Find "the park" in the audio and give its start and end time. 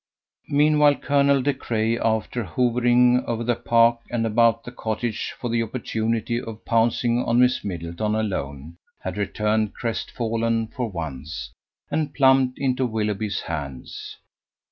3.43-3.99